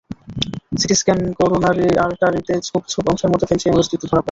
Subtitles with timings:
[0.79, 4.19] City স্ক্যানে coronary আর্টারিতে ছোপ ছোপ অংশের মতো ক্যালসিয়ামের অস্তিত্ব ধরা পড়ে।